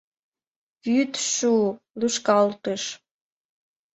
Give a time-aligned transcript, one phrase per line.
[0.83, 1.69] Вӱд шу-у!
[1.99, 2.83] лӱшкалтыш.